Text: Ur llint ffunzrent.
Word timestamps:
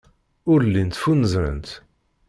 Ur 0.51 0.59
llint 0.67 0.97
ffunzrent. 1.01 1.69